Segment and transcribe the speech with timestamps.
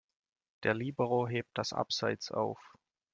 [0.63, 2.75] Der Libero hebt das Abseits auf.